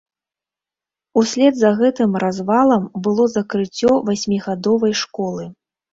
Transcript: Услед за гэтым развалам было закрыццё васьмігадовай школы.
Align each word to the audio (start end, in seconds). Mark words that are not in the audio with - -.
Услед 1.21 1.53
за 1.59 1.69
гэтым 1.83 2.17
развалам 2.23 2.83
было 3.09 3.23
закрыццё 3.35 3.91
васьмігадовай 4.09 4.93
школы. 5.03 5.45